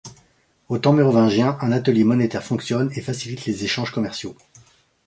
[0.69, 4.35] Aux temps mérovingiens, un atelier monétaire fonctionne et facilite les échanges commerciaux.